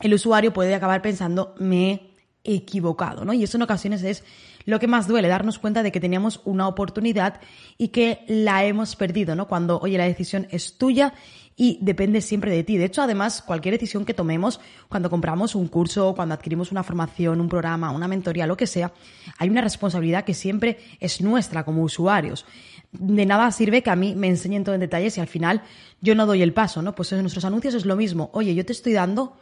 el 0.00 0.14
usuario 0.14 0.54
puede 0.54 0.74
acabar 0.74 1.02
pensando 1.02 1.54
me 1.58 2.13
equivocado, 2.44 3.24
¿no? 3.24 3.32
Y 3.32 3.42
eso 3.42 3.56
en 3.56 3.62
ocasiones 3.62 4.02
es 4.02 4.22
lo 4.66 4.78
que 4.78 4.86
más 4.86 5.08
duele, 5.08 5.28
darnos 5.28 5.58
cuenta 5.58 5.82
de 5.82 5.92
que 5.92 6.00
teníamos 6.00 6.40
una 6.44 6.68
oportunidad 6.68 7.40
y 7.76 7.88
que 7.88 8.24
la 8.28 8.64
hemos 8.64 8.96
perdido, 8.96 9.34
¿no? 9.34 9.48
Cuando, 9.48 9.78
oye, 9.80 9.98
la 9.98 10.04
decisión 10.04 10.46
es 10.50 10.78
tuya 10.78 11.14
y 11.56 11.78
depende 11.80 12.20
siempre 12.20 12.50
de 12.50 12.64
ti. 12.64 12.76
De 12.76 12.86
hecho, 12.86 13.02
además, 13.02 13.42
cualquier 13.42 13.74
decisión 13.74 14.04
que 14.04 14.14
tomemos, 14.14 14.60
cuando 14.88 15.10
compramos 15.10 15.54
un 15.54 15.68
curso, 15.68 16.14
cuando 16.14 16.34
adquirimos 16.34 16.72
una 16.72 16.82
formación, 16.82 17.40
un 17.40 17.48
programa, 17.48 17.90
una 17.90 18.08
mentoría, 18.08 18.46
lo 18.46 18.56
que 18.56 18.66
sea, 18.66 18.92
hay 19.38 19.48
una 19.48 19.60
responsabilidad 19.60 20.24
que 20.24 20.34
siempre 20.34 20.78
es 21.00 21.20
nuestra 21.20 21.64
como 21.64 21.82
usuarios. 21.82 22.46
De 22.92 23.26
nada 23.26 23.50
sirve 23.50 23.82
que 23.82 23.90
a 23.90 23.96
mí 23.96 24.14
me 24.14 24.28
enseñen 24.28 24.64
todo 24.64 24.74
en 24.74 24.80
detalles 24.80 25.16
y 25.18 25.20
al 25.20 25.26
final 25.26 25.62
yo 26.00 26.14
no 26.14 26.26
doy 26.26 26.42
el 26.42 26.52
paso, 26.52 26.80
¿no? 26.82 26.94
Pues 26.94 27.12
en 27.12 27.20
nuestros 27.20 27.44
anuncios 27.44 27.74
es 27.74 27.86
lo 27.86 27.96
mismo. 27.96 28.30
Oye, 28.32 28.54
yo 28.54 28.64
te 28.64 28.72
estoy 28.72 28.92
dando 28.92 29.36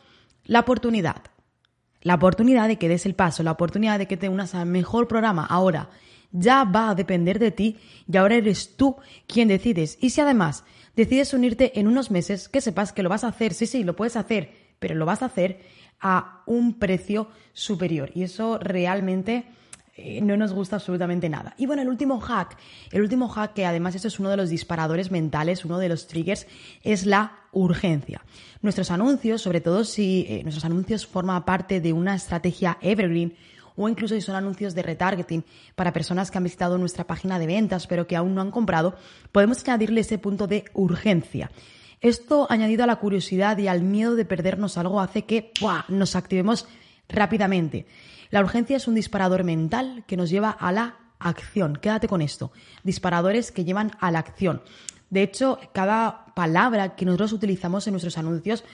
la 0.45 0.61
oportunidad 0.61 1.32
la 2.03 2.15
oportunidad 2.15 2.69
de 2.69 2.77
que 2.77 2.89
des 2.89 3.07
el 3.07 3.15
paso, 3.15 3.43
la 3.43 3.53
oportunidad 3.53 3.99
de 3.99 4.07
que 4.07 4.17
te 4.17 4.29
unas 4.29 4.55
al 4.55 4.67
mejor 4.67 5.09
programa 5.09 5.47
ahora 5.47 5.91
ya 6.33 6.65
va 6.65 6.91
a 6.91 6.95
depender 6.95 7.39
de 7.39 7.51
ti 7.51 7.79
y 8.11 8.17
ahora 8.17 8.37
eres 8.37 8.77
tú 8.77 8.97
quien 9.27 9.49
decides. 9.49 9.99
Y 10.01 10.11
si 10.11 10.21
además 10.21 10.65
decides 10.97 11.35
unirte 11.35 11.79
en 11.79 11.87
unos 11.87 12.11
meses, 12.11 12.49
que 12.49 12.61
sepas 12.61 12.93
que 12.93 13.03
lo 13.03 13.09
vas 13.09 13.25
a 13.25 13.29
hacer, 13.29 13.55
sí, 13.55 13.67
sí, 13.67 13.85
lo 13.85 13.95
puedes 13.95 14.17
hacer, 14.17 14.53
pero 14.79 14.95
lo 14.95 15.07
vas 15.07 15.23
a 15.23 15.27
hacer 15.27 15.61
a 16.01 16.43
un 16.47 16.79
precio 16.79 17.29
superior. 17.53 18.11
Y 18.15 18.25
eso 18.25 18.59
realmente 18.59 19.45
eh, 19.95 20.23
no 20.23 20.37
nos 20.39 20.53
gusta 20.55 20.77
absolutamente 20.77 21.29
nada. 21.29 21.55
Y 21.59 21.67
bueno, 21.67 21.83
el 21.83 21.89
último 21.89 22.19
hack, 22.19 22.57
el 22.91 23.03
último 23.03 23.29
hack 23.29 23.53
que 23.53 23.67
además 23.67 23.95
esto 23.95 24.09
es 24.09 24.19
uno 24.19 24.31
de 24.31 24.39
los 24.39 24.49
disparadores 24.49 25.11
mentales, 25.11 25.65
uno 25.67 25.79
de 25.79 25.91
los 25.91 26.07
triggers, 26.07 26.47
es 26.83 27.05
la 27.05 27.41
urgencia. 27.53 28.23
Nuestros 28.63 28.91
anuncios, 28.91 29.43
sobre 29.43 29.61
todo 29.61 29.85
si 29.85 30.27
eh, 30.29 30.43
nuestros 30.45 30.65
anuncios 30.65 31.07
forman 31.07 31.45
parte 31.45 31.81
de 31.81 31.93
una 31.93 32.15
estrategia 32.15 32.79
evergreen, 32.81 33.35
o 33.77 33.89
incluso 33.89 34.15
si 34.15 34.21
son 34.21 34.35
anuncios 34.35 34.75
de 34.75 34.83
retargeting 34.83 35.45
para 35.75 35.93
personas 35.93 36.31
que 36.31 36.39
han 36.39 36.45
visitado 36.45 36.79
nuestra 36.79 37.07
página 37.07 37.39
de 37.39 37.47
ventas 37.47 37.87
pero 37.87 38.07
que 38.07 38.17
aún 38.17 38.35
no 38.35 38.41
han 38.41 38.51
comprado, 38.51 38.97
podemos 39.31 39.63
añadirle 39.67 40.01
ese 40.01 40.19
punto 40.19 40.47
de 40.47 40.65
urgencia. 40.73 41.51
Esto 42.01 42.47
añadido 42.51 42.83
a 42.83 42.87
la 42.87 42.97
curiosidad 42.97 43.57
y 43.59 43.69
al 43.69 43.83
miedo 43.83 44.17
de 44.17 44.25
perdernos 44.25 44.77
algo 44.77 45.01
hace 45.01 45.23
que 45.25 45.53
nos 45.89 46.17
activemos 46.17 46.67
rápidamente. 47.09 47.87
La 48.31 48.41
urgencia 48.41 48.77
es 48.77 48.89
un 48.89 48.95
disparador 48.95 49.45
mental 49.45 50.05
que 50.07 50.17
nos 50.17 50.31
lleva 50.31 50.51
a 50.51 50.73
la 50.73 50.97
acción. 51.19 51.77
Quédate 51.77 52.09
con 52.09 52.23
esto. 52.23 52.53
Disparadores 52.83 53.53
que 53.53 53.65
llevan 53.65 53.93
a 54.01 54.11
la 54.11 54.21
acción. 54.21 54.63
De 55.11 55.23
hecho, 55.23 55.59
cada 55.73 56.27
palabra 56.35 56.97
que 56.97 57.05
nosotros 57.05 57.33
utilizamos 57.33 57.87
en 57.87 57.93
nuestros 57.93 58.17
anuncios 58.17 58.65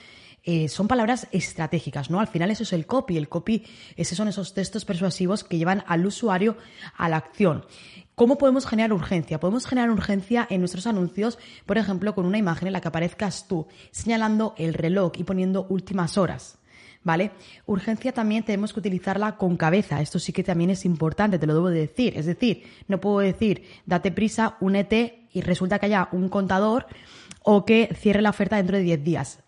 eh, 0.43 0.69
son 0.69 0.87
palabras 0.87 1.27
estratégicas, 1.31 2.09
¿no? 2.09 2.19
Al 2.19 2.27
final 2.27 2.49
eso 2.49 2.63
es 2.63 2.73
el 2.73 2.85
copy. 2.85 3.17
El 3.17 3.27
copy, 3.27 3.65
esos 3.97 4.17
son 4.17 4.29
esos 4.29 4.53
textos 4.53 4.85
persuasivos 4.85 5.43
que 5.43 5.57
llevan 5.57 5.83
al 5.87 6.05
usuario 6.05 6.57
a 6.97 7.09
la 7.09 7.17
acción. 7.17 7.65
¿Cómo 8.15 8.37
podemos 8.37 8.65
generar 8.65 8.93
urgencia? 8.93 9.39
Podemos 9.39 9.65
generar 9.65 9.91
urgencia 9.91 10.47
en 10.49 10.61
nuestros 10.61 10.87
anuncios, 10.87 11.37
por 11.65 11.77
ejemplo, 11.77 12.15
con 12.15 12.25
una 12.25 12.37
imagen 12.37 12.67
en 12.67 12.73
la 12.73 12.81
que 12.81 12.87
aparezcas 12.87 13.47
tú 13.47 13.67
señalando 13.91 14.55
el 14.57 14.73
reloj 14.73 15.13
y 15.17 15.23
poniendo 15.23 15.65
últimas 15.69 16.17
horas. 16.17 16.58
¿Vale? 17.09 17.31
Urgencia 17.65 18.11
también 18.11 18.43
tenemos 18.43 18.71
que 18.71 18.81
utilizarla 18.81 19.35
con 19.35 19.57
cabeza. 19.57 19.99
Esto 19.99 20.19
sí 20.19 20.31
que 20.31 20.43
también 20.43 20.69
es 20.69 20.85
importante, 20.85 21.39
te 21.39 21.47
lo 21.47 21.55
debo 21.55 21.69
de 21.71 21.79
decir. 21.79 22.15
Es 22.15 22.27
decir, 22.27 22.65
no 22.87 23.01
puedo 23.01 23.17
decir, 23.17 23.63
date 23.87 24.11
prisa, 24.11 24.57
únete 24.59 25.27
y 25.33 25.41
resulta 25.41 25.79
que 25.79 25.87
haya 25.87 26.07
un 26.11 26.29
contador 26.29 26.85
o 27.41 27.65
que 27.65 27.89
cierre 27.99 28.21
la 28.21 28.29
oferta 28.29 28.57
dentro 28.57 28.77
de 28.77 28.83
10 28.83 29.03
días. 29.03 29.39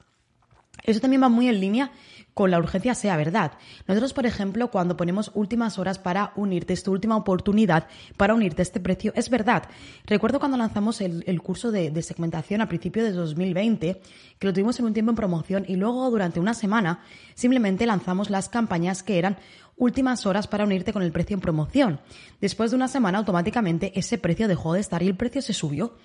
Eso 0.81 1.01
también 1.01 1.21
va 1.21 1.29
muy 1.29 1.49
en 1.49 1.59
línea 1.59 1.91
con 2.33 2.51
la 2.51 2.59
urgencia 2.59 2.95
sea 2.95 3.17
verdad. 3.17 3.53
Nosotros, 3.87 4.13
por 4.13 4.25
ejemplo, 4.25 4.71
cuando 4.71 4.97
ponemos 4.97 5.31
últimas 5.33 5.77
horas 5.77 5.99
para 5.99 6.31
unirte, 6.35 6.73
esta 6.73 6.91
última 6.91 7.17
oportunidad 7.17 7.87
para 8.17 8.33
unirte 8.33 8.61
a 8.61 8.63
este 8.63 8.79
precio, 8.79 9.11
es 9.15 9.29
verdad. 9.29 9.63
Recuerdo 10.05 10.39
cuando 10.39 10.57
lanzamos 10.57 11.01
el, 11.01 11.41
curso 11.41 11.71
de, 11.71 11.91
de, 11.91 12.01
segmentación 12.01 12.61
a 12.61 12.67
principio 12.67 13.03
de 13.03 13.11
2020, 13.11 14.01
que 14.39 14.47
lo 14.47 14.53
tuvimos 14.53 14.79
en 14.79 14.85
un 14.85 14.93
tiempo 14.93 15.11
en 15.11 15.15
promoción 15.15 15.65
y 15.67 15.75
luego 15.75 16.09
durante 16.09 16.39
una 16.39 16.53
semana 16.53 17.01
simplemente 17.35 17.85
lanzamos 17.85 18.29
las 18.29 18.49
campañas 18.49 19.03
que 19.03 19.17
eran 19.17 19.37
últimas 19.77 20.25
horas 20.25 20.47
para 20.47 20.63
unirte 20.63 20.93
con 20.93 21.01
el 21.01 21.11
precio 21.11 21.33
en 21.33 21.41
promoción. 21.41 21.99
Después 22.39 22.71
de 22.71 22.77
una 22.77 22.87
semana, 22.87 23.17
automáticamente 23.17 23.97
ese 23.99 24.17
precio 24.17 24.47
dejó 24.47 24.73
de 24.73 24.79
estar 24.79 25.01
y 25.03 25.07
el 25.07 25.15
precio 25.15 25.41
se 25.41 25.53
subió 25.53 25.95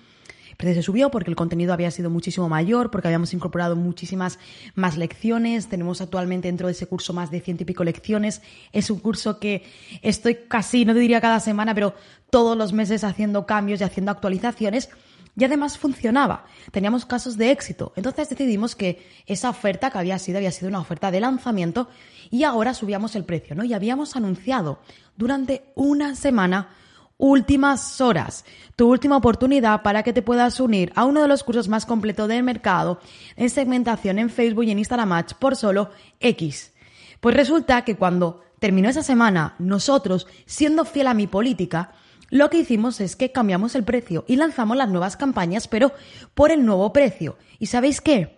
precio 0.57 0.81
se 0.81 0.85
subió 0.85 1.11
porque 1.11 1.29
el 1.29 1.35
contenido 1.35 1.71
había 1.71 1.91
sido 1.91 2.09
muchísimo 2.09 2.49
mayor, 2.49 2.89
porque 2.91 3.07
habíamos 3.07 3.33
incorporado 3.33 3.75
muchísimas 3.75 4.39
más 4.75 4.97
lecciones. 4.97 5.67
Tenemos 5.67 6.01
actualmente 6.01 6.47
dentro 6.47 6.67
de 6.67 6.73
ese 6.73 6.87
curso 6.87 7.13
más 7.13 7.31
de 7.31 7.39
ciento 7.39 7.63
y 7.63 7.65
pico 7.67 7.83
lecciones. 7.83 8.41
Es 8.73 8.89
un 8.89 8.99
curso 8.99 9.39
que 9.39 9.63
estoy 10.01 10.39
casi, 10.47 10.83
no 10.83 10.93
te 10.93 10.99
diría 10.99 11.21
cada 11.21 11.39
semana, 11.39 11.73
pero 11.75 11.93
todos 12.29 12.57
los 12.57 12.73
meses 12.73 13.03
haciendo 13.03 13.45
cambios 13.45 13.79
y 13.79 13.83
haciendo 13.83 14.11
actualizaciones. 14.11 14.89
Y 15.39 15.43
además 15.43 15.77
funcionaba. 15.77 16.45
Teníamos 16.71 17.05
casos 17.05 17.37
de 17.37 17.51
éxito. 17.51 17.93
Entonces 17.95 18.27
decidimos 18.27 18.75
que 18.75 19.05
esa 19.27 19.51
oferta 19.51 19.91
que 19.91 19.99
había 19.99 20.17
sido, 20.17 20.39
había 20.39 20.51
sido 20.51 20.67
una 20.67 20.79
oferta 20.79 21.11
de 21.11 21.19
lanzamiento 21.19 21.89
y 22.31 22.43
ahora 22.43 22.73
subíamos 22.73 23.15
el 23.15 23.23
precio, 23.23 23.55
¿no? 23.55 23.63
Y 23.63 23.73
habíamos 23.73 24.15
anunciado 24.15 24.79
durante 25.15 25.65
una 25.75 26.15
semana 26.15 26.69
últimas 27.17 27.99
horas, 27.99 28.45
tu 28.75 28.89
última 28.89 29.17
oportunidad 29.17 29.81
para 29.81 30.03
que 30.03 30.13
te 30.13 30.21
puedas 30.21 30.59
unir 30.59 30.91
a 30.95 31.05
uno 31.05 31.21
de 31.21 31.27
los 31.27 31.43
cursos 31.43 31.67
más 31.67 31.85
completos 31.85 32.27
del 32.27 32.43
mercado 32.43 32.99
en 33.35 33.49
segmentación 33.49 34.19
en 34.19 34.29
Facebook 34.29 34.65
y 34.65 34.71
en 34.71 34.79
Instagram 34.79 35.09
Match 35.09 35.33
por 35.33 35.55
solo 35.55 35.89
X. 36.19 36.73
Pues 37.19 37.35
resulta 37.35 37.83
que 37.83 37.95
cuando 37.95 38.41
terminó 38.59 38.89
esa 38.89 39.03
semana, 39.03 39.55
nosotros, 39.59 40.27
siendo 40.45 40.85
fiel 40.85 41.07
a 41.07 41.13
mi 41.13 41.27
política, 41.27 41.93
lo 42.29 42.49
que 42.49 42.59
hicimos 42.59 42.99
es 43.01 43.15
que 43.15 43.31
cambiamos 43.31 43.73
el 43.75 43.83
precio 43.83 44.25
y 44.27 44.35
lanzamos 44.35 44.77
las 44.77 44.89
nuevas 44.89 45.17
campañas, 45.17 45.67
pero 45.67 45.93
por 46.35 46.51
el 46.51 46.65
nuevo 46.65 46.91
precio. 46.93 47.37
¿Y 47.57 47.67
sabéis 47.67 48.01
qué? 48.01 48.36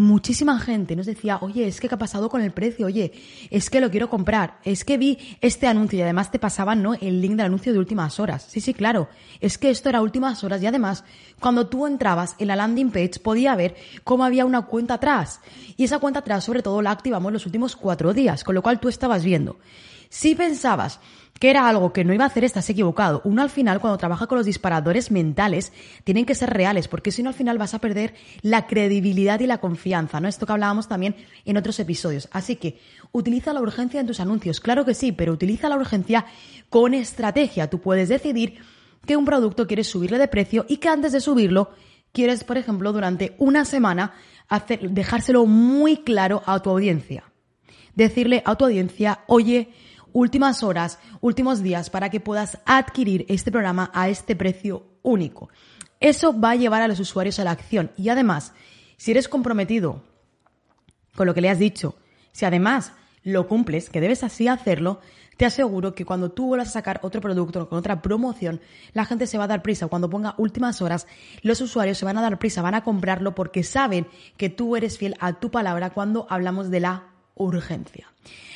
Muchísima 0.00 0.58
gente 0.58 0.96
nos 0.96 1.06
decía, 1.06 1.38
oye, 1.42 1.68
es 1.68 1.78
que 1.78 1.88
¿qué 1.88 1.94
ha 1.94 1.98
pasado 1.98 2.30
con 2.30 2.40
el 2.40 2.52
precio? 2.52 2.86
Oye, 2.86 3.12
es 3.50 3.68
que 3.68 3.80
lo 3.80 3.90
quiero 3.90 4.08
comprar, 4.08 4.58
es 4.64 4.84
que 4.84 4.96
vi 4.96 5.18
este 5.40 5.66
anuncio 5.66 5.98
y 5.98 6.02
además 6.02 6.30
te 6.30 6.38
pasaban, 6.38 6.82
¿no? 6.82 6.94
El 6.94 7.20
link 7.20 7.32
del 7.32 7.46
anuncio 7.46 7.72
de 7.72 7.78
últimas 7.78 8.18
horas. 8.18 8.46
Sí, 8.48 8.60
sí, 8.60 8.72
claro. 8.72 9.08
Es 9.40 9.58
que 9.58 9.70
esto 9.70 9.90
era 9.90 10.00
últimas 10.00 10.42
horas 10.42 10.62
y 10.62 10.66
además, 10.66 11.04
cuando 11.38 11.66
tú 11.68 11.86
entrabas 11.86 12.34
en 12.38 12.48
la 12.48 12.56
landing 12.56 12.90
page 12.90 13.20
podía 13.22 13.54
ver 13.54 13.76
cómo 14.02 14.24
había 14.24 14.46
una 14.46 14.62
cuenta 14.62 14.94
atrás. 14.94 15.40
Y 15.76 15.84
esa 15.84 15.98
cuenta 15.98 16.20
atrás, 16.20 16.44
sobre 16.44 16.62
todo, 16.62 16.80
la 16.80 16.92
activamos 16.92 17.32
los 17.32 17.44
últimos 17.44 17.76
cuatro 17.76 18.14
días, 18.14 18.42
con 18.42 18.54
lo 18.54 18.62
cual 18.62 18.80
tú 18.80 18.88
estabas 18.88 19.22
viendo. 19.22 19.58
Si 20.10 20.34
pensabas 20.34 21.00
que 21.38 21.48
era 21.48 21.66
algo 21.66 21.94
que 21.94 22.04
no 22.04 22.12
iba 22.12 22.24
a 22.24 22.26
hacer, 22.26 22.44
estás 22.44 22.68
equivocado. 22.68 23.22
Uno 23.24 23.40
al 23.40 23.48
final, 23.48 23.80
cuando 23.80 23.96
trabaja 23.96 24.26
con 24.26 24.36
los 24.36 24.44
disparadores 24.44 25.10
mentales, 25.10 25.72
tienen 26.04 26.26
que 26.26 26.34
ser 26.34 26.50
reales, 26.50 26.86
porque 26.86 27.12
si 27.12 27.22
no 27.22 27.30
al 27.30 27.34
final 27.34 27.56
vas 27.56 27.72
a 27.72 27.78
perder 27.78 28.12
la 28.42 28.66
credibilidad 28.66 29.40
y 29.40 29.46
la 29.46 29.56
confianza, 29.56 30.20
¿no? 30.20 30.28
Esto 30.28 30.44
que 30.44 30.52
hablábamos 30.52 30.86
también 30.86 31.16
en 31.46 31.56
otros 31.56 31.80
episodios. 31.80 32.28
Así 32.32 32.56
que, 32.56 32.78
utiliza 33.12 33.54
la 33.54 33.62
urgencia 33.62 34.00
en 34.00 34.06
tus 34.06 34.20
anuncios, 34.20 34.60
claro 34.60 34.84
que 34.84 34.92
sí, 34.92 35.12
pero 35.12 35.32
utiliza 35.32 35.70
la 35.70 35.76
urgencia 35.76 36.26
con 36.68 36.92
estrategia. 36.92 37.70
Tú 37.70 37.80
puedes 37.80 38.10
decidir 38.10 38.58
que 39.06 39.16
un 39.16 39.24
producto 39.24 39.66
quieres 39.66 39.86
subirle 39.86 40.18
de 40.18 40.28
precio 40.28 40.66
y 40.68 40.76
que 40.76 40.88
antes 40.88 41.12
de 41.12 41.22
subirlo, 41.22 41.70
quieres, 42.12 42.44
por 42.44 42.58
ejemplo, 42.58 42.92
durante 42.92 43.34
una 43.38 43.64
semana, 43.64 44.12
dejárselo 44.90 45.46
muy 45.46 45.98
claro 45.98 46.42
a 46.44 46.60
tu 46.60 46.68
audiencia. 46.68 47.24
Decirle 47.94 48.42
a 48.44 48.56
tu 48.56 48.66
audiencia, 48.66 49.20
oye, 49.26 49.70
últimas 50.12 50.62
horas, 50.62 50.98
últimos 51.20 51.62
días 51.62 51.90
para 51.90 52.10
que 52.10 52.20
puedas 52.20 52.58
adquirir 52.64 53.26
este 53.28 53.50
programa 53.50 53.90
a 53.94 54.08
este 54.08 54.36
precio 54.36 54.86
único. 55.02 55.48
Eso 56.00 56.38
va 56.38 56.52
a 56.52 56.56
llevar 56.56 56.82
a 56.82 56.88
los 56.88 57.00
usuarios 57.00 57.38
a 57.38 57.44
la 57.44 57.50
acción 57.50 57.90
y 57.96 58.08
además, 58.08 58.52
si 58.96 59.10
eres 59.10 59.28
comprometido 59.28 60.02
con 61.14 61.26
lo 61.26 61.34
que 61.34 61.40
le 61.40 61.50
has 61.50 61.58
dicho, 61.58 61.96
si 62.32 62.44
además 62.44 62.92
lo 63.22 63.46
cumples, 63.48 63.90
que 63.90 64.00
debes 64.00 64.24
así 64.24 64.48
hacerlo, 64.48 65.00
te 65.36 65.46
aseguro 65.46 65.94
que 65.94 66.04
cuando 66.04 66.30
tú 66.30 66.48
vuelvas 66.48 66.68
a 66.68 66.72
sacar 66.72 67.00
otro 67.02 67.22
producto 67.22 67.66
con 67.68 67.78
otra 67.78 68.02
promoción, 68.02 68.60
la 68.92 69.06
gente 69.06 69.26
se 69.26 69.38
va 69.38 69.44
a 69.44 69.48
dar 69.48 69.62
prisa. 69.62 69.86
Cuando 69.86 70.10
ponga 70.10 70.34
últimas 70.36 70.82
horas, 70.82 71.06
los 71.40 71.62
usuarios 71.62 71.96
se 71.96 72.04
van 72.04 72.18
a 72.18 72.22
dar 72.22 72.38
prisa, 72.38 72.60
van 72.60 72.74
a 72.74 72.84
comprarlo 72.84 73.34
porque 73.34 73.62
saben 73.62 74.06
que 74.36 74.50
tú 74.50 74.76
eres 74.76 74.98
fiel 74.98 75.16
a 75.18 75.40
tu 75.40 75.50
palabra 75.50 75.90
cuando 75.90 76.26
hablamos 76.28 76.70
de 76.70 76.80
la 76.80 77.09
urgencia. 77.40 78.08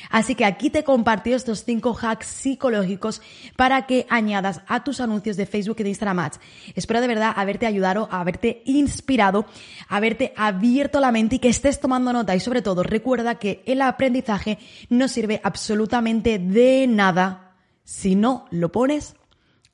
Así 0.09 0.35
que 0.35 0.45
aquí 0.45 0.69
te 0.69 0.83
compartí 0.83 1.33
estos 1.33 1.63
cinco 1.63 1.97
hacks 1.99 2.27
psicológicos 2.27 3.21
para 3.55 3.85
que 3.85 4.05
añadas 4.09 4.61
a 4.67 4.83
tus 4.83 4.99
anuncios 4.99 5.37
de 5.37 5.45
Facebook 5.45 5.77
y 5.79 5.83
de 5.83 5.89
Instagram. 5.89 6.29
Espero 6.75 7.01
de 7.01 7.07
verdad 7.07 7.33
haberte 7.35 7.65
ayudado, 7.65 8.07
haberte 8.11 8.61
inspirado, 8.65 9.45
haberte 9.87 10.33
abierto 10.37 10.99
la 10.99 11.11
mente 11.11 11.35
y 11.35 11.39
que 11.39 11.49
estés 11.49 11.79
tomando 11.79 12.13
nota 12.13 12.35
y 12.35 12.39
sobre 12.39 12.61
todo 12.61 12.83
recuerda 12.83 13.35
que 13.35 13.63
el 13.65 13.81
aprendizaje 13.81 14.59
no 14.89 15.07
sirve 15.07 15.41
absolutamente 15.43 16.39
de 16.39 16.85
nada 16.87 17.55
si 17.83 18.15
no 18.15 18.45
lo 18.51 18.71
pones 18.71 19.15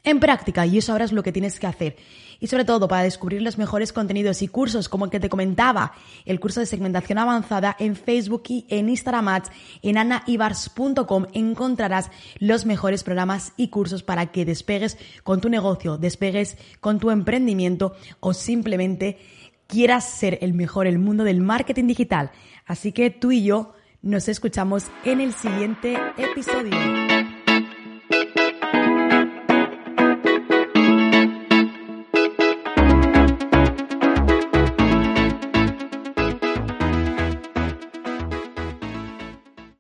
en 0.04 0.20
práctica 0.20 0.66
y 0.66 0.78
eso 0.78 0.92
ahora 0.92 1.06
es 1.06 1.12
lo 1.12 1.24
que 1.24 1.32
tienes 1.32 1.60
que 1.60 1.68
hacer 1.68 1.98
y 2.42 2.48
sobre 2.48 2.66
todo 2.66 2.90
para 2.90 3.04
descubrir 3.04 3.42
los 3.42 3.58
mejores 3.58 3.94
contenidos 3.94 4.42
y 4.42 4.50
cursos 4.50 4.90
como 4.90 5.06
el 5.06 5.12
que 5.12 5.22
te 5.22 5.30
comentaba, 5.30 5.94
el 6.26 6.42
curso 6.42 6.60
de 6.60 6.66
segmentación 6.66 7.20
avanzada 7.20 7.78
en 7.80 7.96
Facebook 7.96 8.44
y 8.50 8.66
en 8.68 8.90
Instagram 8.90 9.30
Ads, 9.30 9.52
en 9.84 9.98
anaibars.com 9.98 11.28
encontrarás 11.34 12.12
los 12.40 12.66
mejores 12.66 13.04
programas 13.04 13.54
y 13.56 13.70
cursos 13.70 14.04
para 14.04 14.32
que 14.32 14.44
despegues 14.44 14.98
con 15.24 15.40
tu 15.40 15.48
negocio, 15.48 15.98
despegues 15.98 16.58
con 16.82 17.00
tu 17.00 17.12
emprendimiento 17.12 17.94
o 18.20 18.34
simplemente 18.34 19.20
quieras 19.68 20.04
ser 20.04 20.40
el 20.42 20.54
mejor 20.54 20.88
en 20.88 20.96
el 20.96 21.00
mundo 21.00 21.24
del 21.24 21.42
marketing 21.42 21.88
digital. 21.88 22.32
Así 22.66 22.92
que 22.92 23.12
tú 23.12 23.32
y 23.32 23.44
yo 23.44 23.74
nos 24.02 24.28
escuchamos 24.28 24.88
en 25.06 25.22
el 25.22 25.34
siguiente 25.34 25.98
episodio. 26.18 27.11